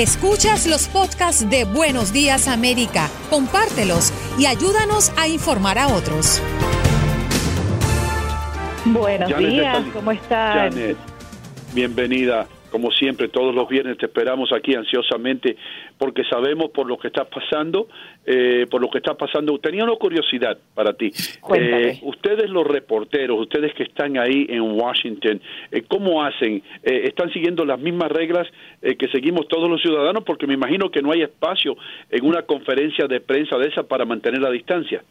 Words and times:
Escuchas 0.00 0.66
los 0.66 0.88
podcasts 0.88 1.50
de 1.50 1.64
Buenos 1.64 2.10
Días 2.10 2.48
América, 2.48 3.10
compártelos 3.28 4.14
y 4.38 4.46
ayúdanos 4.46 5.12
a 5.18 5.28
informar 5.28 5.78
a 5.78 5.88
otros. 5.88 6.40
Buenos 8.86 9.30
Janet, 9.30 9.50
días, 9.50 9.76
¿estás- 9.76 9.92
¿cómo 9.92 10.10
están? 10.12 10.70
Janet, 10.72 10.96
bienvenida. 11.74 12.48
Como 12.70 12.90
siempre, 12.90 13.28
todos 13.28 13.54
los 13.54 13.68
viernes 13.68 13.98
te 13.98 14.06
esperamos 14.06 14.52
aquí 14.52 14.74
ansiosamente 14.74 15.56
porque 15.98 16.24
sabemos 16.24 16.70
por 16.70 16.86
lo 16.86 16.98
que 16.98 17.08
estás 17.08 17.28
pasando, 17.28 17.88
eh, 18.24 18.66
por 18.70 18.80
lo 18.80 18.90
que 18.90 18.98
está 18.98 19.14
pasando. 19.14 19.58
Tenía 19.58 19.84
una 19.84 19.96
curiosidad 19.96 20.56
para 20.74 20.92
ti. 20.94 21.10
Cuéntame. 21.40 21.88
Eh, 21.90 22.00
ustedes 22.02 22.48
los 22.50 22.66
reporteros, 22.66 23.40
ustedes 23.40 23.74
que 23.74 23.84
están 23.84 24.16
ahí 24.18 24.46
en 24.48 24.62
Washington, 24.62 25.40
eh, 25.70 25.82
¿cómo 25.88 26.22
hacen? 26.22 26.62
Eh, 26.82 27.02
¿Están 27.04 27.32
siguiendo 27.32 27.64
las 27.64 27.78
mismas 27.78 28.10
reglas 28.10 28.46
eh, 28.82 28.96
que 28.96 29.08
seguimos 29.08 29.48
todos 29.48 29.68
los 29.68 29.80
ciudadanos? 29.82 30.24
Porque 30.24 30.46
me 30.46 30.54
imagino 30.54 30.90
que 30.90 31.02
no 31.02 31.12
hay 31.12 31.22
espacio 31.22 31.76
en 32.10 32.24
una 32.24 32.42
conferencia 32.42 33.06
de 33.06 33.20
prensa 33.20 33.58
de 33.58 33.68
esa 33.68 33.82
para 33.82 34.04
mantener 34.04 34.40
la 34.40 34.50
distancia. 34.50 35.02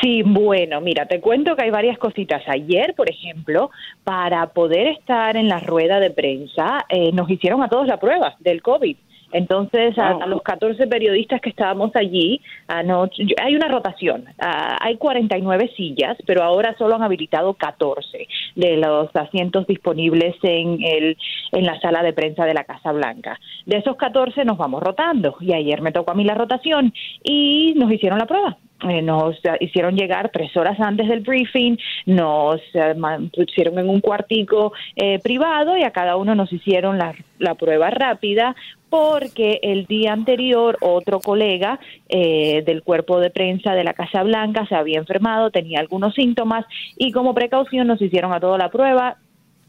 Sí, 0.00 0.22
bueno, 0.22 0.80
mira, 0.80 1.06
te 1.06 1.20
cuento 1.20 1.56
que 1.56 1.64
hay 1.64 1.70
varias 1.70 1.98
cositas. 1.98 2.42
Ayer, 2.46 2.94
por 2.94 3.10
ejemplo, 3.10 3.70
para 4.04 4.46
poder 4.48 4.86
estar 4.88 5.36
en 5.36 5.48
la 5.48 5.58
rueda 5.58 5.98
de 5.98 6.10
prensa, 6.10 6.84
eh, 6.88 7.10
nos 7.12 7.28
hicieron 7.28 7.62
a 7.62 7.68
todos 7.68 7.86
la 7.88 7.98
prueba 7.98 8.36
del 8.38 8.62
COVID. 8.62 8.96
Entonces, 9.32 9.98
a, 9.98 10.12
Wow. 10.12 10.22
a 10.22 10.26
los 10.26 10.42
14 10.42 10.86
periodistas 10.86 11.40
que 11.40 11.48
estábamos 11.50 11.90
allí, 11.96 12.40
anoche- 12.68 13.34
hay 13.42 13.56
una 13.56 13.66
rotación. 13.66 14.26
Ah, 14.38 14.78
hay 14.80 14.96
49 14.96 15.72
sillas, 15.76 16.16
pero 16.24 16.44
ahora 16.44 16.76
solo 16.78 16.94
han 16.94 17.02
habilitado 17.02 17.54
14 17.54 18.28
de 18.54 18.76
los 18.76 19.08
asientos 19.16 19.66
disponibles 19.66 20.36
en, 20.44 20.78
el, 20.84 21.16
en 21.50 21.66
la 21.66 21.80
sala 21.80 22.04
de 22.04 22.12
prensa 22.12 22.44
de 22.44 22.54
la 22.54 22.62
Casa 22.62 22.92
Blanca. 22.92 23.40
De 23.66 23.78
esos 23.78 23.96
14 23.96 24.44
nos 24.44 24.56
vamos 24.56 24.80
rotando 24.84 25.34
y 25.40 25.52
ayer 25.52 25.82
me 25.82 25.90
tocó 25.90 26.12
a 26.12 26.14
mí 26.14 26.22
la 26.22 26.36
rotación 26.36 26.92
y 27.24 27.74
nos 27.76 27.90
hicieron 27.90 28.20
la 28.20 28.26
prueba. 28.26 28.56
Eh, 28.82 29.00
nos 29.00 29.36
hicieron 29.60 29.96
llegar 29.96 30.30
tres 30.30 30.54
horas 30.56 30.78
antes 30.78 31.08
del 31.08 31.20
briefing, 31.20 31.76
nos 32.06 32.60
eh, 32.74 32.94
pusieron 33.34 33.78
en 33.78 33.88
un 33.88 34.00
cuartico 34.00 34.72
eh, 34.96 35.20
privado 35.20 35.76
y 35.76 35.84
a 35.84 35.90
cada 35.90 36.16
uno 36.16 36.34
nos 36.34 36.52
hicieron 36.52 36.98
la, 36.98 37.14
la 37.38 37.54
prueba 37.54 37.88
rápida 37.90 38.54
porque 38.94 39.58
el 39.64 39.86
día 39.86 40.12
anterior 40.12 40.78
otro 40.80 41.18
colega 41.18 41.80
eh, 42.08 42.62
del 42.64 42.84
cuerpo 42.84 43.18
de 43.18 43.30
prensa 43.30 43.72
de 43.72 43.82
la 43.82 43.92
Casa 43.92 44.22
Blanca 44.22 44.66
se 44.68 44.76
había 44.76 45.00
enfermado, 45.00 45.50
tenía 45.50 45.80
algunos 45.80 46.14
síntomas 46.14 46.64
y 46.96 47.10
como 47.10 47.34
precaución 47.34 47.88
nos 47.88 48.00
hicieron 48.00 48.32
a 48.32 48.38
toda 48.38 48.56
la 48.56 48.70
prueba, 48.70 49.16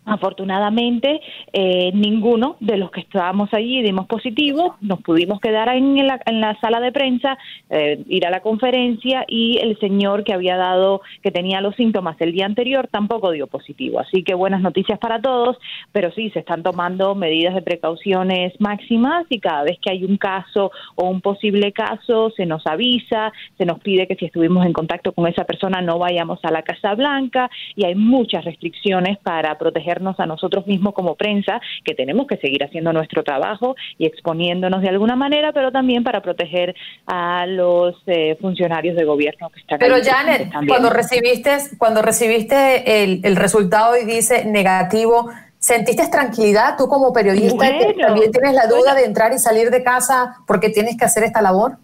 Afortunadamente, 0.05 1.19
eh, 1.51 1.91
ninguno 1.93 2.57
de 2.59 2.77
los 2.77 2.91
que 2.91 3.01
estábamos 3.01 3.51
allí 3.53 3.81
dimos 3.81 4.05
positivo, 4.05 4.75
nos 4.81 5.01
pudimos 5.01 5.39
quedar 5.39 5.67
en 5.69 6.05
la, 6.05 6.19
en 6.27 6.41
la 6.41 6.59
sala 6.59 6.79
de 6.79 6.91
prensa, 6.91 7.37
eh, 7.71 8.03
ir 8.07 8.27
a 8.27 8.29
la 8.29 8.41
conferencia 8.41 9.25
y 9.27 9.57
el 9.57 9.79
señor 9.79 10.23
que 10.23 10.33
había 10.33 10.57
dado, 10.57 11.01
que 11.23 11.31
tenía 11.31 11.59
los 11.59 11.75
síntomas 11.75 12.17
el 12.19 12.33
día 12.33 12.45
anterior, 12.45 12.87
tampoco 12.91 13.31
dio 13.31 13.47
positivo. 13.47 13.99
Así 13.99 14.23
que 14.23 14.35
buenas 14.35 14.61
noticias 14.61 14.99
para 14.99 15.19
todos, 15.19 15.57
pero 15.91 16.11
sí, 16.11 16.29
se 16.29 16.39
están 16.39 16.61
tomando 16.61 17.15
medidas 17.15 17.55
de 17.55 17.63
precauciones 17.63 18.53
máximas 18.59 19.25
y 19.29 19.39
cada 19.39 19.63
vez 19.63 19.79
que 19.81 19.91
hay 19.91 20.03
un 20.03 20.17
caso 20.17 20.71
o 20.95 21.09
un 21.09 21.21
posible 21.21 21.71
caso, 21.71 22.29
se 22.37 22.45
nos 22.45 22.65
avisa, 22.67 23.33
se 23.57 23.65
nos 23.65 23.79
pide 23.79 24.07
que 24.07 24.15
si 24.15 24.25
estuvimos 24.25 24.65
en 24.65 24.73
contacto 24.73 25.13
con 25.13 25.27
esa 25.27 25.45
persona 25.45 25.81
no 25.81 25.97
vayamos 25.97 26.39
a 26.43 26.51
la 26.51 26.61
Casa 26.61 26.93
Blanca 26.93 27.49
y 27.75 27.85
hay 27.85 27.95
muchas 27.95 28.45
restricciones 28.45 29.17
para 29.17 29.57
protegernos 29.95 30.19
a 30.19 30.25
nosotros 30.25 30.67
mismos 30.67 30.93
como 30.93 31.15
prensa, 31.15 31.59
que 31.83 31.95
tenemos 31.95 32.27
que 32.27 32.37
seguir 32.37 32.63
haciendo 32.63 32.91
nuestro 32.93 33.23
trabajo 33.23 33.75
y 33.97 34.05
exponiéndonos 34.05 34.81
de 34.81 34.89
alguna 34.89 35.15
manera, 35.15 35.51
pero 35.53 35.71
también 35.71 36.03
para 36.03 36.21
proteger 36.21 36.75
a 37.07 37.45
los 37.45 37.95
eh, 38.07 38.37
funcionarios 38.41 38.95
de 38.95 39.05
gobierno 39.05 39.49
que 39.49 39.61
están 39.61 39.79
Pero 39.79 39.95
ahí 39.95 40.03
Janet, 40.03 40.51
cuando 40.67 40.89
recibiste, 40.89 41.57
cuando 41.77 42.01
recibiste 42.01 43.03
el, 43.03 43.21
el 43.23 43.35
resultado 43.35 43.95
y 43.97 44.05
dice 44.05 44.45
negativo, 44.45 45.29
¿sentiste 45.59 46.07
tranquilidad 46.09 46.75
tú 46.77 46.87
como 46.87 47.13
periodista 47.13 47.71
que 47.71 47.93
también 47.93 48.31
tienes 48.31 48.53
la 48.53 48.67
duda 48.67 48.93
bueno. 48.93 48.95
de 48.95 49.05
entrar 49.05 49.33
y 49.33 49.39
salir 49.39 49.69
de 49.69 49.83
casa 49.83 50.35
porque 50.45 50.69
tienes 50.69 50.97
que 50.97 51.05
hacer 51.05 51.23
esta 51.23 51.41
labor? 51.41 51.77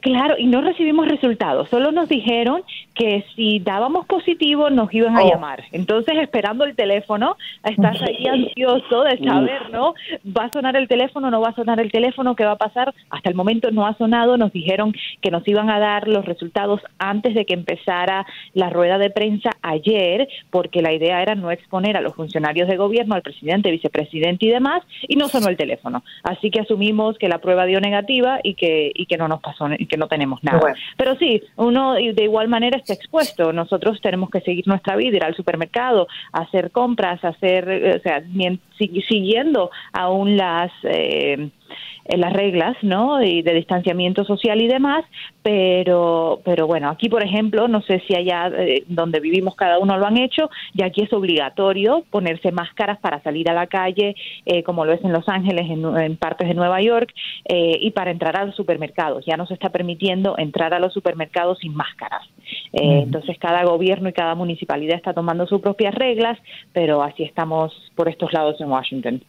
Claro, 0.00 0.34
y 0.36 0.46
no 0.46 0.62
recibimos 0.62 1.06
resultados, 1.06 1.68
solo 1.68 1.92
nos 1.92 2.08
dijeron 2.08 2.62
que 2.96 3.24
si 3.36 3.58
dábamos 3.60 4.06
positivo 4.06 4.70
nos 4.70 4.92
iban 4.92 5.16
a 5.16 5.22
Oh. 5.22 5.30
llamar. 5.30 5.64
Entonces, 5.72 6.16
esperando 6.18 6.64
el 6.64 6.74
teléfono, 6.74 7.36
estás 7.62 8.00
ahí 8.02 8.26
ansioso 8.26 9.02
de 9.04 9.18
saber, 9.18 9.70
¿no? 9.70 9.94
¿Va 10.36 10.44
a 10.46 10.50
sonar 10.52 10.76
el 10.76 10.88
teléfono, 10.88 11.30
no 11.30 11.40
va 11.40 11.50
a 11.50 11.54
sonar 11.54 11.78
el 11.78 11.92
teléfono? 11.92 12.34
¿Qué 12.34 12.44
va 12.44 12.52
a 12.52 12.56
pasar? 12.56 12.94
Hasta 13.10 13.28
el 13.28 13.34
momento 13.34 13.70
no 13.70 13.86
ha 13.86 13.94
sonado, 13.98 14.36
nos 14.38 14.52
dijeron 14.52 14.94
que 15.20 15.30
nos 15.30 15.46
iban 15.46 15.68
a 15.70 15.78
dar 15.78 16.08
los 16.08 16.24
resultados 16.24 16.80
antes 16.98 17.34
de 17.34 17.44
que 17.44 17.54
empezara 17.54 18.26
la 18.54 18.70
rueda 18.70 18.96
de 18.98 19.10
prensa 19.10 19.50
ayer, 19.62 20.28
porque 20.50 20.80
la 20.82 20.92
idea 20.92 21.20
era 21.22 21.34
no 21.34 21.50
exponer 21.50 21.96
a 21.96 22.00
los 22.00 22.14
funcionarios 22.14 22.68
de 22.68 22.76
gobierno, 22.76 23.14
al 23.14 23.22
presidente, 23.22 23.70
vicepresidente 23.70 24.46
y 24.46 24.50
demás, 24.50 24.82
y 25.06 25.16
no 25.16 25.28
sonó 25.28 25.48
el 25.48 25.56
teléfono. 25.56 26.02
Así 26.22 26.50
que 26.50 26.60
asumimos 26.60 27.18
que 27.18 27.28
la 27.28 27.38
prueba 27.38 27.66
dio 27.66 27.80
negativa 27.80 28.40
y 28.42 28.54
que, 28.54 28.90
y 28.94 29.06
que 29.06 29.16
no 29.18 29.28
nos 29.28 29.40
pasó 29.40 29.66
y 29.78 29.86
que 29.86 29.96
no 29.96 30.06
tenemos 30.08 30.42
nada. 30.42 30.60
Bueno. 30.60 30.76
Pero 30.96 31.16
sí, 31.16 31.42
uno 31.56 31.94
de 31.94 32.22
igual 32.24 32.48
manera 32.48 32.78
expuesto. 32.94 33.52
Nosotros 33.52 34.00
tenemos 34.00 34.30
que 34.30 34.40
seguir 34.40 34.66
nuestra 34.66 34.96
vida, 34.96 35.16
ir 35.16 35.24
al 35.24 35.34
supermercado, 35.34 36.08
hacer 36.32 36.70
compras, 36.70 37.24
hacer, 37.24 37.68
eh, 37.68 37.96
o 37.96 38.00
sea, 38.00 38.22
siguiendo 39.08 39.70
aún 39.92 40.36
las 40.36 40.72
eh, 40.84 41.50
eh, 42.04 42.16
las 42.16 42.32
reglas, 42.32 42.76
¿no? 42.82 43.22
Y 43.22 43.42
de 43.42 43.54
distanciamiento 43.54 44.24
social 44.24 44.60
y 44.60 44.68
demás, 44.68 45.04
pero 45.42 46.40
pero 46.44 46.66
bueno, 46.66 46.88
aquí 46.90 47.08
por 47.08 47.22
ejemplo, 47.22 47.68
no 47.68 47.82
sé 47.82 48.02
si 48.06 48.14
allá 48.14 48.48
eh, 48.56 48.84
donde 48.88 49.20
vivimos 49.20 49.54
cada 49.54 49.78
uno 49.78 49.96
lo 49.96 50.06
han 50.06 50.16
hecho, 50.16 50.50
y 50.74 50.82
aquí 50.82 51.02
es 51.02 51.12
obligatorio 51.12 52.04
ponerse 52.10 52.52
máscaras 52.52 52.98
para 52.98 53.22
salir 53.22 53.48
a 53.50 53.54
la 53.54 53.66
calle, 53.66 54.14
eh, 54.44 54.62
como 54.62 54.84
lo 54.84 54.92
es 54.92 55.04
en 55.04 55.12
Los 55.12 55.28
Ángeles, 55.28 55.70
en, 55.70 55.84
en 55.96 56.16
partes 56.16 56.48
de 56.48 56.54
Nueva 56.54 56.80
York, 56.80 57.12
eh, 57.44 57.78
y 57.80 57.90
para 57.90 58.10
entrar 58.10 58.36
a 58.36 58.44
los 58.44 58.54
supermercados. 58.56 59.24
Ya 59.26 59.36
no 59.36 59.46
se 59.46 59.54
está 59.54 59.70
permitiendo 59.70 60.34
entrar 60.38 60.74
a 60.74 60.78
los 60.78 60.92
supermercados 60.92 61.58
sin 61.58 61.74
máscaras. 61.74 62.22
Eh, 62.72 63.02
Entonces, 63.04 63.38
cada 63.38 63.64
gobierno 63.64 64.08
y 64.08 64.12
cada 64.12 64.34
municipalidad 64.34 64.96
está 64.96 65.12
tomando 65.12 65.46
sus 65.46 65.60
propias 65.60 65.94
reglas, 65.94 66.38
pero 66.72 67.02
así 67.02 67.22
estamos 67.22 67.72
por 67.94 68.08
estos 68.08 68.32
lados 68.32 68.60
en 68.60 68.70
Washington. 68.70 69.22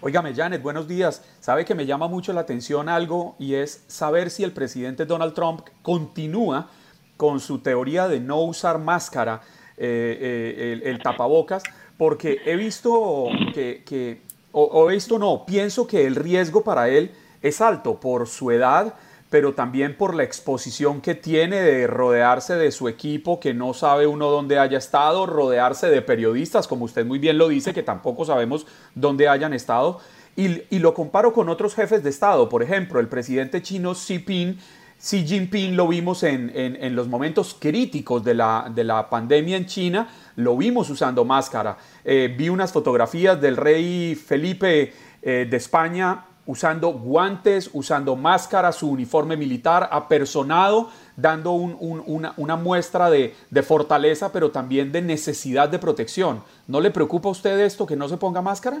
Óigame, 0.00 0.32
Janet, 0.32 0.62
buenos 0.62 0.86
días. 0.86 1.24
Sabe 1.40 1.64
que 1.64 1.74
me 1.74 1.84
llama 1.84 2.06
mucho 2.06 2.32
la 2.32 2.42
atención 2.42 2.88
algo 2.88 3.34
y 3.40 3.54
es 3.54 3.82
saber 3.88 4.30
si 4.30 4.44
el 4.44 4.52
presidente 4.52 5.06
Donald 5.06 5.34
Trump 5.34 5.62
continúa 5.82 6.70
con 7.16 7.40
su 7.40 7.58
teoría 7.58 8.06
de 8.06 8.20
no 8.20 8.40
usar 8.42 8.78
máscara, 8.78 9.40
eh, 9.76 10.80
el, 10.84 11.02
tapabocas, 11.02 11.64
porque 11.96 12.38
he 12.46 12.54
visto 12.54 13.26
que, 13.52 14.22
o, 14.52 14.90
esto 14.92 15.18
no, 15.18 15.44
pienso 15.44 15.88
que 15.88 16.06
el 16.06 16.14
riesgo 16.14 16.62
para 16.62 16.88
él 16.88 17.10
es 17.42 17.60
alto 17.60 17.98
por 17.98 18.28
su 18.28 18.52
edad, 18.52 18.94
pero 19.30 19.54
también 19.54 19.96
por 19.96 20.14
la 20.14 20.22
exposición 20.22 21.00
que 21.00 21.14
tiene 21.14 21.60
de 21.60 21.86
rodearse 21.86 22.54
de 22.54 22.72
su 22.72 22.88
equipo, 22.88 23.40
que 23.40 23.52
no 23.52 23.74
sabe 23.74 24.06
uno 24.06 24.30
dónde 24.30 24.58
haya 24.58 24.78
estado, 24.78 25.26
rodearse 25.26 25.88
de 25.88 26.02
periodistas, 26.02 26.66
como 26.66 26.86
usted 26.86 27.04
muy 27.04 27.18
bien 27.18 27.36
lo 27.36 27.48
dice, 27.48 27.74
que 27.74 27.82
tampoco 27.82 28.24
sabemos 28.24 28.66
dónde 28.94 29.28
hayan 29.28 29.52
estado. 29.52 30.00
Y, 30.36 30.78
lo 30.78 30.94
comparo 30.94 31.32
con 31.32 31.48
otros 31.48 31.74
jefes 31.74 32.04
de 32.04 32.10
Estado, 32.10 32.48
por 32.48 32.62
ejemplo, 32.62 33.00
el 33.00 33.08
presidente 33.08 33.60
chino 33.60 33.92
Xi 33.92 34.18
Jinping, 34.18 34.56
Xi 35.00 35.26
Jinping 35.26 35.76
lo 35.76 35.88
vimos 35.88 36.22
en, 36.22 36.94
los 36.94 37.08
momentos 37.08 37.56
críticos 37.58 38.22
de 38.22 38.34
la, 38.34 38.70
de 38.72 38.84
la, 38.84 39.10
pandemia 39.10 39.56
en 39.56 39.66
China, 39.66 40.08
lo 40.36 40.56
vimos 40.56 40.90
usando 40.90 41.24
máscara. 41.24 41.76
Eh, 42.04 42.32
vi 42.38 42.48
unas 42.48 42.72
fotografías 42.72 43.40
del 43.40 43.56
rey 43.56 44.14
Felipe 44.14 44.92
eh, 45.22 45.46
de 45.50 45.56
España 45.56 46.24
usando 46.48 46.88
guantes, 46.94 47.68
usando 47.74 48.16
máscara, 48.16 48.72
su 48.72 48.90
uniforme 48.90 49.36
militar, 49.36 49.86
apersonado, 49.92 50.88
dando 51.14 51.52
una, 51.52 52.56
muestra 52.56 53.10
de, 53.10 53.36
de, 53.50 53.62
fortaleza, 53.62 54.32
pero 54.32 54.50
también 54.50 54.90
de 54.90 55.02
necesidad 55.02 55.68
de 55.68 55.78
protección. 55.78 56.42
¿No 56.66 56.80
le 56.80 56.90
preocupa 56.90 57.28
a 57.28 57.32
usted 57.32 57.60
esto 57.60 57.84
que 57.84 57.96
no 57.96 58.08
se 58.08 58.16
ponga 58.16 58.40
máscara? 58.40 58.80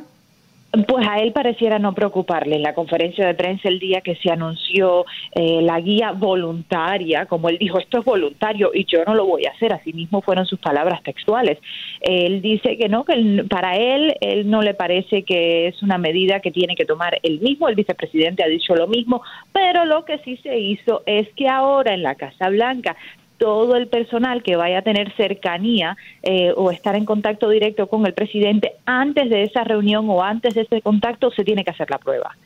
Pues 0.70 1.08
a 1.08 1.16
él 1.16 1.32
pareciera 1.32 1.78
no 1.78 1.94
preocuparle. 1.94 2.56
En 2.56 2.62
la 2.62 2.74
conferencia 2.74 3.26
de 3.26 3.32
prensa 3.32 3.68
el 3.68 3.78
día 3.78 4.02
que 4.02 4.16
se 4.16 4.30
anunció 4.30 5.06
eh, 5.34 5.62
la 5.62 5.80
guía 5.80 6.12
voluntaria, 6.12 7.24
como 7.24 7.48
él 7.48 7.56
dijo, 7.58 7.78
esto 7.78 8.00
es 8.00 8.04
voluntario 8.04 8.70
y 8.74 8.84
yo 8.84 9.02
no 9.06 9.14
lo 9.14 9.24
voy 9.24 9.46
a 9.46 9.52
hacer, 9.52 9.72
así 9.72 9.94
mismo 9.94 10.20
fueron 10.20 10.44
sus 10.44 10.58
palabras 10.58 11.02
textuales. 11.02 11.58
Él 12.02 12.42
dice 12.42 12.76
que 12.76 12.90
no, 12.90 13.04
que 13.04 13.46
para 13.48 13.76
él, 13.76 14.14
él 14.20 14.50
no 14.50 14.60
le 14.60 14.74
parece 14.74 15.22
que 15.22 15.68
es 15.68 15.82
una 15.82 15.96
medida 15.96 16.40
que 16.40 16.50
tiene 16.50 16.76
que 16.76 16.84
tomar 16.84 17.18
él 17.22 17.40
mismo, 17.40 17.68
el 17.68 17.74
vicepresidente 17.74 18.44
ha 18.44 18.48
dicho 18.48 18.74
lo 18.74 18.88
mismo, 18.88 19.22
pero 19.52 19.86
lo 19.86 20.04
que 20.04 20.18
sí 20.18 20.36
se 20.42 20.58
hizo 20.58 21.02
es 21.06 21.28
que 21.34 21.48
ahora 21.48 21.94
en 21.94 22.02
la 22.02 22.14
Casa 22.14 22.50
Blanca 22.50 22.94
todo 23.38 23.76
el 23.76 23.86
personal 23.88 24.42
que 24.42 24.56
vaya 24.56 24.78
a 24.78 24.82
tener 24.82 25.14
cercanía 25.16 25.96
eh, 26.22 26.52
o 26.56 26.70
estar 26.70 26.96
en 26.96 27.04
contacto 27.04 27.48
directo 27.48 27.86
con 27.86 28.06
el 28.06 28.12
presidente 28.12 28.74
antes 28.84 29.30
de 29.30 29.44
esa 29.44 29.64
reunión 29.64 30.08
o 30.10 30.22
antes 30.22 30.54
de 30.54 30.62
ese 30.62 30.82
contacto 30.82 31.30
se 31.30 31.44
tiene 31.44 31.64
que 31.64 31.70
hacer 31.70 31.90
la 31.90 31.98
prueba 31.98 32.36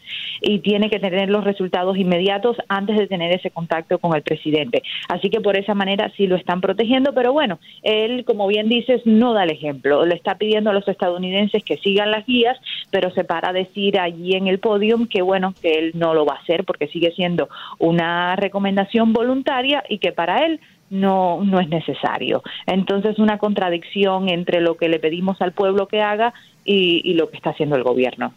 y 0.41 0.59
tiene 0.59 0.91
que 0.91 0.99
tener 0.99 1.31
los 1.31 1.45
resultados 1.45 1.97
inmediatos 1.97 2.57
antes 2.69 2.97
de 2.97 3.07
tener 3.07 3.33
ese 3.33 3.51
contacto 3.51 3.99
con 3.99 4.15
el 4.15 4.23
presidente. 4.23 4.83
Así 5.09 5.31
que 5.31 5.41
por 5.41 5.57
esa 5.57 5.75
manera 5.75 6.13
sí 6.17 6.27
lo 6.27 6.37
están 6.37 6.61
protegiendo, 6.61 7.15
pero 7.15 7.33
bueno, 7.33 7.59
él, 7.83 8.25
como 8.25 8.47
bien 8.47 8.69
dices, 8.69 9.03
no 9.05 9.33
da 9.33 9.45
el 9.45 9.51
ejemplo. 9.51 10.05
Le 10.05 10.15
está 10.15 10.37
pidiendo 10.37 10.71
a 10.71 10.75
los 10.75 10.87
estadounidenses 10.89 11.65
que 11.65 11.79
sigan 11.79 12.11
las 12.11 12.27
guías, 12.27 12.59
pero 12.91 13.11
se 13.13 13.25
para 13.25 13.51
a 13.51 13.53
decir 13.53 13.99
allí 13.99 14.35
en 14.35 14.47
el 14.47 14.59
podium 14.59 15.07
que 15.07 15.23
bueno, 15.23 15.55
que 15.61 15.79
él 15.79 15.93
no 15.95 16.15
lo 16.15 16.25
va 16.25 16.35
a 16.35 16.39
hacer 16.39 16.65
porque 16.65 16.89
sigue 16.89 17.13
siendo 17.13 17.49
una 17.79 18.37
recomendación 18.37 19.13
voluntaria 19.13 19.83
y 19.89 19.99
que 19.99 20.13
para 20.13 20.45
él 20.45 20.61
no, 20.93 21.43
no 21.43 21.59
es 21.59 21.69
necesario. 21.69 22.43
Entonces, 22.67 23.19
una 23.19 23.39
contradicción 23.39 24.29
entre 24.29 24.61
lo 24.61 24.77
que 24.77 24.91
le 24.91 24.99
pedimos 24.99 25.41
al 25.41 25.53
pueblo 25.53 25.89
que 25.89 26.03
haga 26.03 26.35
y, 26.65 27.15
lo 27.15 27.31
que 27.31 27.39
está 27.39 27.51
haciendo 27.51 27.77
el 27.77 27.83
gobierno. 27.83 28.35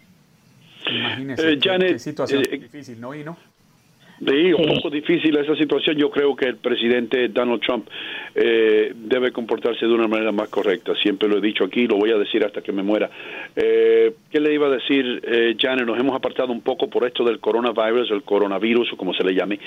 Imagínese 0.90 1.54
eh, 1.54 1.60
qué, 1.60 2.00
situación 2.00 2.44
eh, 2.50 2.58
difícil, 2.58 3.02
¿no? 3.02 3.14
Y 3.14 3.24
no. 3.26 3.38
Sí, 4.18 4.54
un 4.54 4.76
poco 4.76 4.90
difícil 4.90 5.36
esa 5.38 5.56
situación. 5.56 5.98
Yo 5.98 6.10
creo 6.10 6.36
que 6.36 6.46
el 6.46 6.56
presidente 6.56 7.28
Donald 7.28 7.62
Trump 7.62 7.88
eh, 8.34 8.94
debe 8.96 9.32
comportarse 9.32 9.86
de 9.86 9.94
una 9.94 10.08
manera 10.08 10.32
más 10.32 10.48
correcta. 10.48 10.94
Siempre 10.96 11.28
lo 11.28 11.38
he 11.38 11.42
dicho 11.42 11.66
aquí, 11.66 11.86
lo 11.86 11.98
voy 11.98 12.12
a 12.12 12.18
decir 12.18 12.44
hasta 12.46 12.62
que 12.62 12.72
me 12.72 12.82
muera. 12.82 13.10
Eh, 13.56 14.14
¿Qué 14.32 14.40
le 14.40 14.54
iba 14.54 14.68
a 14.68 14.70
decir, 14.70 15.22
eh, 15.26 15.56
Janet? 15.60 15.86
Nos 15.86 16.00
hemos 16.00 16.16
apartado 16.16 16.54
un 16.54 16.62
poco 16.62 16.90
por 16.90 17.06
esto 17.06 17.26
del 17.26 17.40
coronavirus, 17.40 18.10
el 18.12 18.24
coronavirus 18.24 18.94
o 18.94 18.98
como 18.98 19.14
se 19.14 19.24
le 19.24 19.34
llame, 19.34 19.60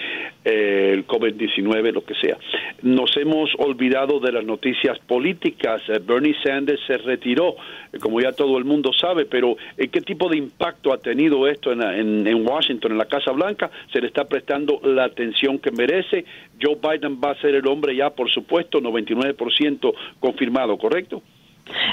eh, 0.44 0.92
el 0.94 1.06
COVID-19, 1.06 1.92
lo 1.92 2.04
que 2.04 2.14
sea. 2.14 2.38
Nos 2.82 3.14
hemos 3.18 3.50
olvidado 3.58 4.18
de 4.18 4.32
las 4.32 4.44
noticias 4.44 4.98
políticas. 5.00 5.82
Bernie 6.06 6.34
Sanders 6.42 6.80
se 6.86 6.96
retiró, 6.96 7.56
como 8.00 8.20
ya 8.20 8.32
todo 8.32 8.56
el 8.56 8.64
mundo 8.64 8.92
sabe, 8.98 9.26
pero 9.26 9.56
¿qué 9.76 10.00
tipo 10.00 10.30
de 10.30 10.38
impacto 10.38 10.92
ha 10.92 10.98
tenido 10.98 11.46
esto 11.46 11.70
en, 11.70 11.82
en, 11.82 12.26
en 12.26 12.46
Washington, 12.46 12.92
en 12.92 12.98
la 12.98 13.06
Casa 13.06 13.32
Blanca? 13.32 13.70
Se 13.92 14.00
le 14.00 14.06
está 14.06 14.24
prestando 14.38 14.80
la 14.84 15.04
atención 15.04 15.58
que 15.58 15.72
merece. 15.72 16.24
Joe 16.62 16.76
Biden 16.80 17.20
va 17.20 17.32
a 17.32 17.40
ser 17.40 17.54
el 17.56 17.66
hombre 17.66 17.96
ya, 17.96 18.10
por 18.10 18.30
supuesto, 18.30 18.80
99% 18.80 19.92
confirmado, 20.20 20.78
¿correcto? 20.78 21.22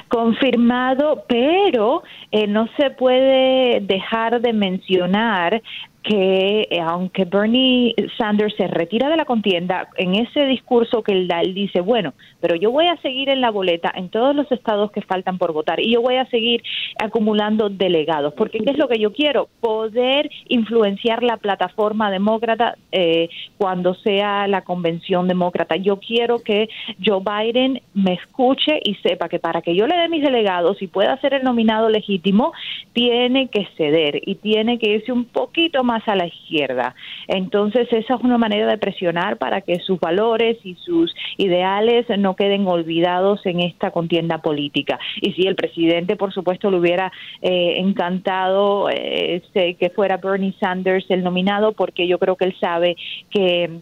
confirmado, 0.08 1.26
pero 1.28 2.02
eh, 2.32 2.48
no 2.48 2.70
se 2.78 2.92
puede 2.92 3.82
dejar 3.82 4.40
de 4.40 4.54
mencionar 4.54 5.62
que 6.06 6.68
eh, 6.70 6.80
aunque 6.80 7.26
Bernie 7.26 7.96
Sanders 8.18 8.56
se 8.56 8.68
retira 8.68 9.10
de 9.10 9.18
la 9.18 9.26
contienda, 9.26 9.90
en 9.98 10.14
ese 10.14 10.46
discurso 10.46 11.02
que 11.02 11.12
él 11.12 11.28
da, 11.28 11.42
él 11.42 11.56
dice, 11.56 11.82
bueno, 11.82 12.14
pero 12.40 12.56
yo 12.56 12.70
voy 12.70 12.86
a 12.86 12.98
seguir 12.98 13.30
en 13.30 13.42
la 13.42 13.50
boleta 13.50 13.92
en 13.96 14.10
todos 14.10 14.36
los 14.36 14.50
estados 14.52 14.92
que 14.92 15.02
faltan 15.02 15.40
por 15.40 15.52
votar 15.52 15.80
y 15.80 15.92
yo 15.92 16.02
voy 16.02 16.18
a 16.18 16.28
seguir 16.28 16.62
acumulando 17.02 17.70
delegados, 17.70 18.36
porque 18.36 18.60
¿qué 18.60 18.72
es 18.72 18.78
lo 18.78 18.88
que 18.88 19.00
yo 19.00 19.14
quiero? 19.14 19.50
Poder 19.60 20.30
influenciar 20.48 21.24
la 21.24 21.38
plataforma 21.38 22.12
demócrata 22.12 22.76
eh, 22.92 23.30
cuando 23.58 23.96
sea 23.96 24.48
la 24.48 24.62
convención 24.62 25.28
demócrata. 25.28 25.76
Yo 25.76 25.98
quiero 25.98 26.40
que 26.44 26.70
Joe 27.04 27.22
Biden 27.22 27.82
me 27.96 28.14
escuche 28.14 28.80
y 28.84 28.94
sepa 28.96 29.28
que 29.28 29.40
para 29.40 29.64
que 29.64 29.76
yo 29.76 29.88
le 29.88 29.98
dé 29.98 30.08
mis 30.08 30.24
delegados 30.24 30.84
y 30.84 30.88
pueda 30.88 31.20
ser 31.20 31.34
el 31.34 31.44
nominado 31.44 31.90
legítimo, 31.90 32.54
tiene 32.94 33.48
que 33.48 33.68
ceder 33.76 34.22
y 34.24 34.36
tiene 34.36 34.78
que 34.78 34.92
irse 34.92 35.12
un 35.12 35.26
poquito 35.26 35.84
más 35.84 35.95
a 36.08 36.16
la 36.16 36.28
izquierda. 36.28 36.96
Entonces, 37.28 37.88
esa 37.92 38.16
es 38.16 38.22
una 38.22 38.38
manera 38.38 38.68
de 38.68 38.78
presionar 38.78 39.38
para 39.38 39.62
que 39.62 39.80
sus 39.80 40.00
valores 40.00 40.58
y 40.64 40.76
sus 40.76 41.14
ideales 41.38 42.06
no 42.18 42.36
queden 42.36 42.68
olvidados 42.68 43.46
en 43.46 43.62
esta 43.62 43.92
contienda 43.92 44.40
política. 44.40 45.00
Y 45.22 45.34
si 45.34 45.48
el 45.48 45.56
presidente, 45.56 46.16
por 46.16 46.34
supuesto, 46.34 46.70
le 46.72 46.78
hubiera 46.78 47.12
eh, 47.42 47.76
encantado 47.78 48.90
eh, 48.90 49.42
que 49.54 49.90
fuera 49.90 50.18
Bernie 50.18 50.56
Sanders 50.60 51.06
el 51.10 51.24
nominado, 51.24 51.74
porque 51.74 52.08
yo 52.08 52.20
creo 52.20 52.36
que 52.36 52.46
él 52.46 52.56
sabe 52.60 52.96
que 53.30 53.82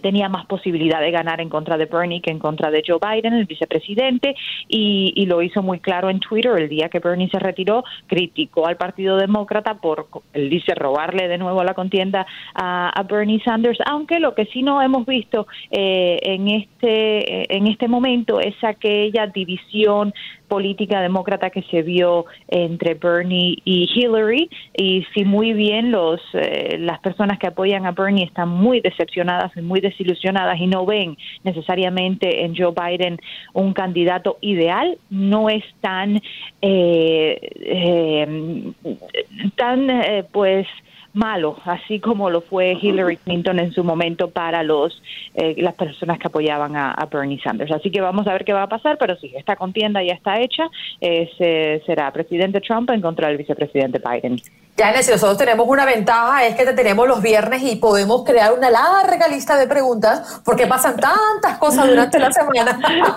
tenía 0.00 0.28
más 0.28 0.46
posibilidad 0.46 1.00
de 1.00 1.10
ganar 1.10 1.40
en 1.40 1.48
contra 1.48 1.76
de 1.76 1.86
Bernie 1.86 2.20
que 2.20 2.30
en 2.30 2.38
contra 2.38 2.70
de 2.70 2.82
Joe 2.86 2.98
Biden, 3.00 3.34
el 3.34 3.46
vicepresidente, 3.46 4.34
y, 4.68 5.26
lo 5.26 5.42
hizo 5.42 5.60
muy 5.60 5.80
claro 5.80 6.08
en 6.08 6.20
Twitter 6.20 6.52
el 6.56 6.68
día 6.68 6.88
que 6.88 7.00
Bernie 7.00 7.28
se 7.28 7.40
retiró, 7.40 7.82
criticó 8.06 8.68
al 8.68 8.76
Partido 8.76 9.16
Demócrata 9.16 9.74
por, 9.74 10.06
él 10.32 10.48
dice, 10.48 10.72
robarle 10.74 11.26
de 11.26 11.36
nuevo 11.36 11.64
la 11.64 11.74
contienda 11.74 12.26
a, 12.54 13.02
Bernie 13.08 13.42
Sanders, 13.44 13.78
aunque 13.86 14.20
lo 14.20 14.34
que 14.34 14.46
sí 14.46 14.62
no 14.62 14.82
hemos 14.82 15.06
visto 15.06 15.46
eh, 15.70 16.18
en, 16.22 16.48
este, 16.48 17.56
en 17.56 17.66
este 17.66 17.88
momento 17.88 18.40
es 18.40 18.54
aquella 18.62 19.26
división 19.26 20.12
política 20.48 21.00
demócrata 21.00 21.50
que 21.50 21.62
se 21.62 21.82
vio 21.82 22.26
entre 22.48 22.94
Bernie 22.94 23.58
y 23.64 23.88
Hillary. 23.94 24.48
Y 24.76 25.04
si 25.14 25.24
muy 25.24 25.52
bien 25.52 25.90
los 25.90 26.20
eh, 26.34 26.76
las 26.78 26.98
personas 27.00 27.38
que 27.38 27.48
apoyan 27.48 27.86
a 27.86 27.92
Bernie 27.92 28.24
están 28.24 28.48
muy 28.48 28.80
decepcionadas 28.80 29.56
y 29.56 29.62
muy 29.62 29.80
desilusionadas 29.80 30.58
y 30.60 30.66
no 30.66 30.86
ven 30.86 31.16
necesariamente 31.44 32.44
en 32.44 32.56
Joe 32.56 32.72
Biden 32.72 33.18
un 33.52 33.72
candidato 33.72 34.38
ideal 34.40 34.98
no 35.10 35.48
es 35.48 35.64
tan 35.80 36.20
eh, 36.62 37.38
eh, 37.60 38.72
tan 39.56 39.88
pues 40.32 40.66
malo, 41.16 41.56
así 41.64 41.98
como 41.98 42.30
lo 42.30 42.42
fue 42.42 42.76
Hillary 42.80 43.16
Clinton 43.16 43.58
en 43.58 43.72
su 43.72 43.82
momento 43.82 44.30
para 44.30 44.62
los 44.62 45.02
eh, 45.34 45.54
las 45.58 45.74
personas 45.74 46.18
que 46.18 46.28
apoyaban 46.28 46.76
a, 46.76 46.94
Bernie 47.10 47.40
Sanders. 47.42 47.72
Así 47.72 47.90
que 47.90 48.00
vamos 48.00 48.26
a 48.26 48.32
ver 48.32 48.44
qué 48.44 48.52
va 48.52 48.62
a 48.62 48.68
pasar, 48.68 48.98
pero 48.98 49.16
sí, 49.16 49.32
esta 49.36 49.56
contienda 49.56 50.02
ya 50.02 50.12
está 50.12 50.40
hecha. 50.40 50.68
será 51.00 52.12
presidente 52.12 52.60
Trump 52.60 52.90
en 52.90 53.00
contra 53.00 53.28
del 53.28 53.38
vicepresidente 53.38 53.98
Biden. 53.98 54.40
Ya, 54.76 55.02
si 55.02 55.10
nosotros 55.10 55.38
tenemos 55.38 55.66
una 55.66 55.86
ventaja, 55.86 56.44
es 56.46 56.54
que 56.54 56.66
te 56.66 56.74
tenemos 56.74 57.08
los 57.08 57.22
viernes 57.22 57.62
y 57.62 57.76
podemos 57.76 58.24
crear 58.24 58.52
una 58.52 58.68
larga 58.68 59.26
lista 59.26 59.56
de 59.56 59.66
preguntas, 59.66 60.42
porque 60.44 60.66
pasan 60.66 60.96
tantas 60.96 61.56
cosas 61.58 61.86
durante 61.88 62.18
la 62.18 62.30
semana. 62.30 62.78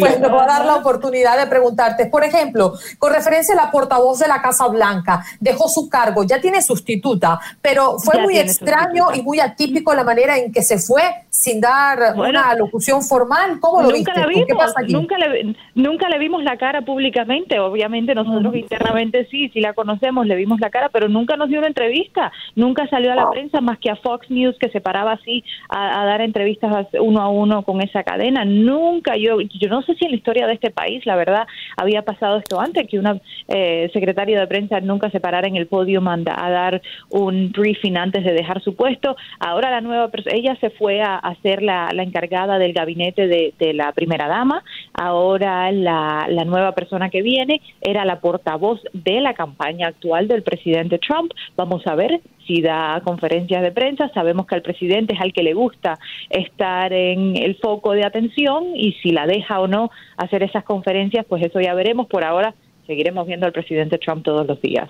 pues 0.00 0.18
nos 0.18 0.32
va 0.32 0.42
a 0.42 0.46
dar 0.46 0.64
la 0.64 0.74
oportunidad 0.74 1.38
de 1.38 1.46
preguntarte. 1.46 2.06
Por 2.06 2.24
ejemplo, 2.24 2.72
con 2.98 3.12
referencia 3.12 3.54
a 3.54 3.66
la 3.66 3.70
portavoz 3.70 4.18
de 4.18 4.26
la 4.26 4.42
Casa 4.42 4.66
Blanca, 4.66 5.24
dejó 5.38 5.68
su 5.68 5.88
cargo, 5.88 6.24
ya 6.24 6.40
tiene 6.40 6.60
sustituta 6.60 7.35
Pero 7.62 7.98
fue 7.98 8.20
muy 8.20 8.38
extraño 8.38 9.06
y 9.14 9.22
muy 9.22 9.40
atípico 9.40 9.94
la 9.94 10.04
manera 10.04 10.36
en 10.38 10.52
que 10.52 10.62
se 10.62 10.78
fue 10.78 11.02
sin 11.30 11.60
dar 11.60 12.14
una 12.16 12.50
alocución 12.50 13.02
formal. 13.02 13.58
¿Cómo 13.60 13.82
lo 13.82 13.90
nunca 13.90 14.26
viste? 14.26 14.46
¿Qué 14.46 14.54
pasa 14.54 14.80
Nunca 14.88 15.18
le, 15.18 15.54
nunca 15.74 16.08
le 16.08 16.18
vimos 16.18 16.42
la 16.42 16.56
cara 16.56 16.82
públicamente. 16.82 17.58
Obviamente 17.58 18.14
nosotros 18.14 18.54
internamente 18.54 19.26
sí, 19.30 19.50
sí 19.50 19.60
la 19.60 19.74
conocemos, 19.74 20.26
le 20.26 20.36
vimos 20.36 20.60
la 20.60 20.70
cara, 20.70 20.88
pero 20.88 21.08
nunca 21.08 21.36
nos 21.36 21.48
dio 21.48 21.58
una 21.58 21.68
entrevista. 21.68 22.32
Nunca 22.54 22.86
salió 22.88 23.12
a 23.12 23.16
la 23.16 23.30
prensa 23.30 23.60
más 23.60 23.78
que 23.78 23.90
a 23.90 23.96
Fox 23.96 24.30
News 24.30 24.56
que 24.58 24.70
se 24.70 24.80
paraba 24.80 25.12
así 25.12 25.44
a, 25.68 26.04
dar 26.06 26.20
entrevistas 26.20 26.86
uno 27.00 27.20
a 27.20 27.28
uno 27.28 27.62
con 27.62 27.80
esa 27.82 28.02
cadena. 28.02 28.44
Nunca, 28.44 29.16
yo, 29.16 29.40
yo 29.40 29.68
no 29.68 29.82
sé 29.82 29.94
si 29.94 30.04
en 30.04 30.12
la 30.12 30.16
historia 30.16 30.46
de 30.46 30.54
este 30.54 30.70
país, 30.70 31.04
la 31.04 31.16
verdad, 31.16 31.46
había 31.76 32.02
pasado 32.02 32.38
esto 32.38 32.60
antes, 32.60 32.86
que 32.88 32.98
una 32.98 33.20
eh, 33.48 33.90
secretaria 33.92 34.40
de 34.40 34.46
prensa 34.46 34.80
nunca 34.80 35.10
se 35.10 35.20
parara 35.20 35.48
en 35.48 35.56
el 35.56 35.66
podio 35.66 36.00
manda 36.00 36.34
a 36.38 36.50
dar 36.50 36.82
un 37.10 37.25
briefing 37.52 37.96
antes 37.96 38.24
de 38.24 38.32
dejar 38.32 38.62
su 38.62 38.74
puesto. 38.74 39.16
Ahora 39.38 39.70
la 39.70 39.80
nueva 39.80 40.10
ella 40.32 40.56
se 40.60 40.70
fue 40.70 41.02
a, 41.02 41.16
a 41.16 41.34
ser 41.36 41.62
la, 41.62 41.90
encargada 41.96 42.58
del 42.58 42.72
gabinete 42.72 43.26
de, 43.26 43.74
la 43.74 43.92
primera 43.92 44.28
dama. 44.28 44.62
Ahora 44.94 45.70
la, 45.72 46.26
la 46.28 46.44
nueva 46.44 46.72
persona 46.72 47.10
que 47.10 47.22
viene 47.22 47.60
era 47.80 48.04
la 48.04 48.20
portavoz 48.20 48.80
de 48.92 49.20
la 49.20 49.34
campaña 49.34 49.88
actual 49.88 50.28
del 50.28 50.42
presidente 50.42 50.98
Trump. 50.98 51.32
Vamos 51.56 51.86
a 51.86 51.94
ver 51.94 52.20
si 52.46 52.62
da 52.62 53.00
conferencias 53.04 53.62
de 53.62 53.72
prensa. 53.72 54.10
Sabemos 54.14 54.46
que 54.46 54.54
al 54.54 54.62
presidente 54.62 55.14
es 55.14 55.20
al 55.20 55.32
que 55.32 55.42
le 55.42 55.54
gusta 55.54 55.98
estar 56.30 56.92
en 56.92 57.36
el 57.36 57.56
foco 57.56 57.92
de 57.92 58.04
atención 58.04 58.64
y 58.74 58.92
si 59.02 59.10
la 59.10 59.26
deja 59.26 59.60
o 59.60 59.66
no 59.66 59.90
hacer 60.16 60.42
esas 60.42 60.64
conferencias, 60.64 61.26
pues 61.26 61.44
eso 61.44 61.60
ya 61.60 61.74
veremos. 61.74 62.06
Por 62.06 62.24
ahora 62.24 62.54
seguiremos 62.86 63.26
viendo 63.26 63.46
al 63.46 63.52
presidente 63.52 63.98
Trump 63.98 64.24
todos 64.24 64.46
los 64.46 64.60
días. 64.60 64.88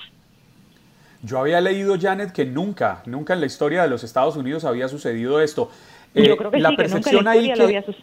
Yo 1.23 1.39
había 1.39 1.61
leído, 1.61 1.97
Janet, 2.01 2.33
que 2.33 2.45
nunca, 2.45 3.03
nunca 3.07 3.35
en 3.35 3.41
la 3.41 3.47
historia 3.47 3.83
de 3.83 3.89
los 3.89 4.05
Estados 4.05 4.37
Unidos 4.37 4.65
había 4.65 4.89
sucedido 4.89 5.41
esto. 5.41 5.71
yo 6.15 6.23
eh, 6.23 6.37
creo 6.37 6.51
que 6.51 6.59
la 6.59 6.71
sí, 6.71 6.77
percepción 6.77 7.25
que 7.25 7.31
ahí 7.31 7.53
que, 7.53 7.95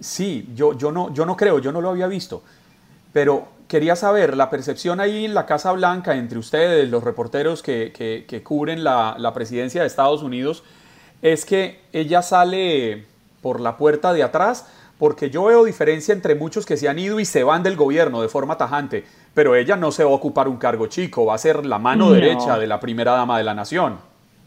Sí, 0.00 0.48
yo, 0.54 0.76
yo, 0.76 0.90
no, 0.90 1.12
yo 1.14 1.24
no 1.26 1.36
creo, 1.36 1.58
yo 1.58 1.70
no 1.70 1.80
lo 1.80 1.90
había 1.90 2.06
visto. 2.08 2.42
Pero 3.12 3.48
quería 3.68 3.94
saber, 3.94 4.36
la 4.36 4.50
percepción 4.50 5.00
ahí 5.00 5.24
en 5.24 5.34
la 5.34 5.46
Casa 5.46 5.72
Blanca 5.72 6.16
entre 6.16 6.38
ustedes, 6.38 6.90
los 6.90 7.04
reporteros 7.04 7.62
que, 7.62 7.92
que, 7.92 8.42
cubren 8.42 8.82
la, 8.82 9.14
la, 9.18 9.32
presidencia 9.32 9.80
de 9.82 9.86
Estados 9.86 10.22
Unidos, 10.22 10.64
es 11.20 11.44
que 11.44 11.80
ella 11.92 12.22
sale 12.22 13.06
por 13.40 13.60
la 13.60 13.76
puerta 13.76 14.12
de 14.12 14.22
atrás, 14.22 14.66
porque 15.02 15.30
yo 15.30 15.46
veo 15.46 15.64
diferencia 15.64 16.14
entre 16.14 16.36
muchos 16.36 16.64
que 16.64 16.76
se 16.76 16.88
han 16.88 16.96
ido 16.96 17.18
y 17.18 17.24
se 17.24 17.42
van 17.42 17.64
del 17.64 17.74
gobierno 17.74 18.22
de 18.22 18.28
forma 18.28 18.56
tajante, 18.56 19.02
pero 19.34 19.56
ella 19.56 19.74
no 19.74 19.90
se 19.90 20.04
va 20.04 20.10
a 20.10 20.14
ocupar 20.14 20.46
un 20.46 20.58
cargo 20.58 20.86
chico, 20.86 21.26
va 21.26 21.34
a 21.34 21.38
ser 21.38 21.66
la 21.66 21.80
mano 21.80 22.12
derecha 22.12 22.56
de 22.56 22.68
la 22.68 22.78
primera 22.78 23.10
dama 23.10 23.36
de 23.36 23.42
la 23.42 23.52
nación. 23.52 23.98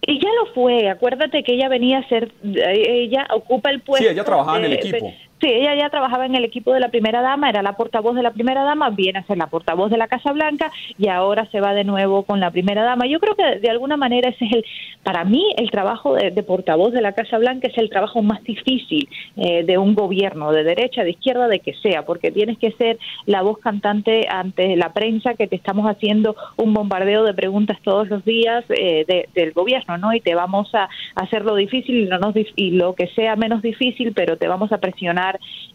Ella 0.01 0.29
lo 0.39 0.53
fue, 0.53 0.89
acuérdate 0.89 1.43
que 1.43 1.55
ella 1.55 1.67
venía 1.67 1.97
a 1.97 2.07
ser, 2.07 2.31
eh, 2.41 3.03
ella 3.03 3.27
ocupa 3.33 3.69
el 3.69 3.81
puesto. 3.81 4.07
Sí, 4.07 4.09
ella 4.09 4.23
trabajaba 4.23 4.59
en 4.59 4.63
el 4.63 4.73
equipo. 4.73 5.11
Sí, 5.41 5.47
ella 5.47 5.75
ya 5.75 5.89
trabajaba 5.89 6.25
en 6.25 6.35
el 6.35 6.45
equipo 6.45 6.71
de 6.73 6.79
la 6.79 6.87
primera 6.87 7.21
dama, 7.21 7.49
era 7.49 7.61
la 7.61 7.73
portavoz 7.73 8.15
de 8.15 8.23
la 8.23 8.31
primera 8.31 8.63
dama, 8.63 8.89
viene 8.91 9.19
a 9.19 9.23
ser 9.23 9.37
la 9.37 9.47
portavoz 9.47 9.91
de 9.91 9.97
la 9.97 10.07
Casa 10.07 10.31
Blanca 10.31 10.71
y 10.97 11.09
ahora 11.09 11.45
se 11.51 11.59
va 11.59 11.73
de 11.73 11.83
nuevo 11.83 12.23
con 12.23 12.39
la 12.39 12.51
primera 12.51 12.83
dama. 12.83 13.05
Yo 13.05 13.19
creo 13.19 13.35
que 13.35 13.59
de 13.59 13.69
alguna 13.69 13.97
manera 13.97 14.29
ese 14.29 14.45
es 14.45 14.53
el, 14.53 14.65
para 15.03 15.25
mí, 15.25 15.43
el 15.57 15.69
trabajo 15.71 16.15
de, 16.15 16.31
portavoz 16.43 16.93
de 16.93 17.01
la 17.01 17.11
Casa 17.11 17.37
Blanca 17.37 17.67
es 17.67 17.77
el 17.77 17.89
trabajo 17.89 18.21
más 18.21 18.41
difícil 18.43 19.09
eh, 19.35 19.63
de 19.65 19.77
un 19.77 19.93
gobierno, 19.93 20.53
de 20.53 20.63
derecha, 20.63 21.03
de 21.03 21.11
izquierda, 21.11 21.49
de 21.49 21.59
que 21.59 21.73
sea, 21.75 22.05
porque 22.05 22.31
tienes 22.31 22.57
que 22.57 22.71
ser 22.71 22.97
la 23.25 23.41
voz 23.41 23.59
cantante 23.59 24.27
ante 24.29 24.77
la 24.77 24.93
prensa 24.93 25.33
que 25.33 25.47
te 25.47 25.57
estamos 25.57 25.85
haciendo 25.85 26.37
un 26.55 26.73
bombardeo 26.73 27.25
de 27.25 27.33
preguntas 27.33 27.77
todos 27.83 28.07
los 28.07 28.23
días 28.23 28.63
eh, 28.69 29.27
del 29.33 29.51
gobierno, 29.51 29.97
¿no? 29.97 30.13
Y 30.13 30.21
te 30.21 30.33
vamos 30.33 30.73
a 30.73 30.87
hacer 31.15 31.43
lo 31.43 31.55
difícil 31.55 31.95
y, 31.97 32.05
no 32.05 32.33
y 32.55 32.71
lo 32.71 32.95
que 32.95 33.07
sea 33.07 33.35
menos 33.35 33.61
difícil, 33.61 34.13
pero 34.13 34.37
te 34.37 34.47
vamos 34.47 34.71
a 34.71 34.77
presionar 34.77 35.24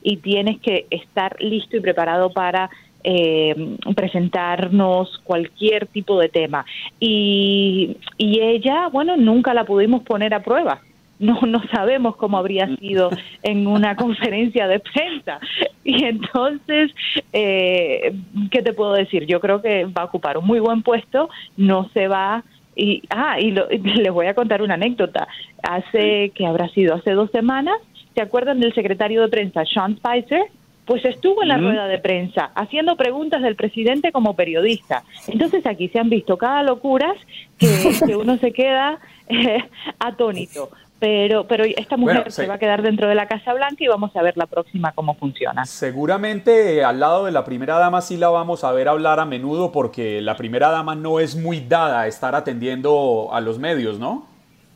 y 0.03 0.19
tienes 0.19 0.61
que 0.61 0.87
estar 0.91 1.37
listo 1.41 1.77
y 1.77 1.81
preparado 1.81 2.31
para 2.33 2.71
eh, 3.03 3.77
presentarnos 3.95 5.21
cualquier 5.25 5.87
tipo 5.87 6.21
de 6.21 6.29
tema. 6.29 6.65
Y, 6.99 7.97
y 8.19 8.41
ella, 8.41 8.89
bueno, 8.89 9.17
nunca 9.17 9.55
la 9.55 9.65
pudimos 9.65 10.03
poner 10.03 10.35
a 10.35 10.43
prueba. 10.43 10.81
No, 11.19 11.41
no 11.43 11.63
sabemos 11.73 12.17
cómo 12.17 12.39
habría 12.39 12.75
sido 12.77 13.11
en 13.43 13.67
una 13.67 13.97
conferencia 14.05 14.69
de 14.69 14.81
prensa. 14.81 15.41
Y 15.85 16.05
entonces, 16.05 16.93
eh, 17.33 18.15
¿qué 18.51 18.63
te 18.63 18.73
puedo 18.73 18.93
decir? 18.93 19.27
Yo 19.27 19.41
creo 19.41 19.63
que 19.63 19.85
va 19.87 20.03
a 20.03 20.07
ocupar 20.07 20.39
un 20.39 20.47
muy 20.47 20.61
buen 20.61 20.83
puesto, 20.83 21.31
no 21.57 21.89
se 21.95 22.09
va 22.09 22.45
y 22.77 23.03
ah 23.11 23.41
y 23.41 23.51
les 23.51 24.13
voy 24.13 24.27
a 24.27 24.35
contar 24.35 24.63
una 24.63 24.75
anécdota 24.75 25.27
hace 25.63 26.31
que 26.35 26.47
habrá 26.47 26.69
sido 26.69 26.95
hace 26.95 27.13
dos 27.13 27.31
semanas 27.31 27.77
¿Se 28.15 28.21
acuerdan 28.21 28.61
del 28.61 28.75
secretario 28.75 29.23
de 29.23 29.29
prensa, 29.29 29.65
Sean 29.65 29.97
Spicer? 29.97 30.43
Pues 30.85 31.05
estuvo 31.05 31.43
en 31.43 31.49
la 31.49 31.57
rueda 31.57 31.87
de 31.87 31.99
prensa 31.99 32.51
haciendo 32.55 32.97
preguntas 32.97 33.43
del 33.43 33.55
presidente 33.55 34.11
como 34.11 34.35
periodista. 34.35 35.05
Entonces 35.29 35.65
aquí 35.65 35.89
se 35.89 36.01
han 36.01 36.11
visto 36.11 36.37
cada 36.37 36.65
locuras 36.65 37.17
que, 37.59 38.17
uno 38.17 38.39
se 38.39 38.53
queda 38.53 38.99
eh, 39.29 39.63
atónito. 40.01 40.71
Pero, 40.99 41.47
pero 41.47 41.65
esta 41.65 41.97
mujer 41.97 42.31
se 42.31 42.47
va 42.47 42.55
a 42.55 42.59
quedar 42.59 42.83
dentro 42.83 43.09
de 43.09 43.15
la 43.15 43.27
Casa 43.27 43.55
Blanca 43.55 43.77
y 43.79 43.87
vamos 43.87 44.15
a 44.15 44.23
ver 44.23 44.37
la 44.37 44.47
próxima 44.47 44.93
cómo 44.93 45.15
funciona. 45.15 45.65
Seguramente 45.65 46.77
eh, 46.77 46.85
al 46.85 47.01
lado 47.01 47.25
de 47.25 47.33
la 47.33 47.45
primera 47.45 47.79
dama 47.79 48.03
sí 48.03 48.19
la 48.19 48.29
vamos 48.29 48.65
a 48.65 48.73
ver 48.73 48.87
hablar 48.87 49.19
a 49.19 49.25
menudo 49.25 49.73
porque 49.73 50.21
la 50.21 50.37
primera 50.37 50.71
dama 50.71 50.95
no 50.95 51.19
es 51.19 51.37
muy 51.37 51.61
dada 51.61 52.03
a 52.03 52.07
estar 52.07 52.35
atendiendo 52.35 53.31
a 53.33 53.41
los 53.41 53.59
medios, 53.59 53.99
¿no? 53.99 54.27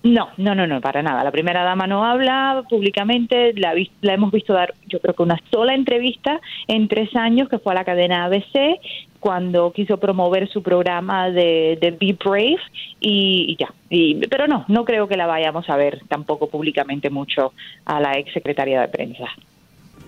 No, 0.04 0.28
no, 0.37 0.54
no, 0.54 0.66
no, 0.66 0.82
para 0.82 1.02
nada. 1.02 1.25
La 1.25 1.30
primera 1.30 1.64
dama 1.64 1.87
no 1.87 2.04
habla 2.04 2.62
públicamente, 2.68 3.54
la, 3.54 3.73
la, 4.02 4.12
hemos 4.12 4.30
visto 4.30 4.52
dar, 4.52 4.75
yo 4.87 5.00
creo 5.00 5.14
que 5.14 5.23
una 5.23 5.40
sola 5.50 5.75
entrevista 5.75 6.42
en 6.68 6.88
tres 6.88 7.16
años, 7.16 7.49
que 7.49 7.58
fue 7.58 7.73
a 7.73 7.76
la 7.76 7.87
cadena 7.87 8.26
ABC, 8.26 8.78
cuando 9.18 9.73
quiso 9.73 9.96
promover 9.96 10.46
su 10.50 10.62
programa 10.62 11.30
de, 11.30 11.78
de 11.80 11.90
Be 11.92 12.18
Brave, 12.23 12.58
y, 13.00 13.56
ya. 13.58 13.73
Y, 13.88 14.16
pero 14.26 14.46
no, 14.46 14.66
no 14.68 14.84
creo 14.84 15.08
que 15.08 15.16
la 15.16 15.26
vayamos 15.26 15.70
a 15.70 15.76
ver 15.78 16.02
tampoco 16.06 16.50
públicamente 16.50 17.08
mucho 17.08 17.54
a 17.87 17.99
la 17.99 18.18
ex 18.18 18.30
secretaria 18.34 18.82
de 18.82 18.88
prensa. 18.88 19.25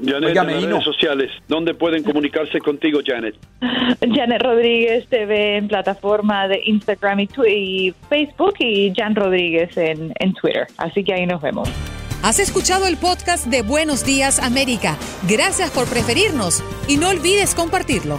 Janet, 0.05 0.37
en 0.37 0.47
redes 0.47 0.85
sociales, 0.85 1.31
¿dónde 1.49 1.75
pueden 1.75 2.03
comunicarse 2.03 2.59
contigo, 2.61 3.00
Janet? 3.05 3.35
Janet 4.00 4.43
Rodríguez 4.43 5.07
TV 5.09 5.57
en 5.57 5.69
plataforma 5.69 6.49
de 6.49 6.61
Instagram 6.65 7.21
y, 7.21 7.95
Facebook 8.09 8.55
y 8.59 8.93
Jan 8.95 9.15
Rodríguez 9.15 9.76
en, 9.76 10.12
en 10.19 10.35
Twitter. 10.35 10.67
Así 10.76 11.03
que 11.03 11.15
ahí 11.15 11.26
nos 11.26 11.41
vemos. 11.41 11.69
Has 12.23 12.41
escuchado 12.41 12.87
el 12.87 12.97
podcast 12.97 13.47
de 13.47 13.62
Buenos 13.62 14.05
Días 14.05 14.41
América. 14.41 14.97
Gracias 15.29 15.71
por 15.71 15.87
preferirnos 15.87 16.62
y 16.88 16.97
no 16.97 17.09
olvides 17.11 17.55
compartirlo. 17.55 18.19